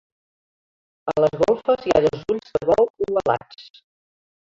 A 1.13 1.15
les 1.25 1.37
golfes 1.43 1.85
hi 1.89 1.95
ha 1.99 2.03
dos 2.09 2.25
ulls 2.37 2.59
de 2.59 2.65
bou 2.73 2.93
ovalats. 3.11 3.73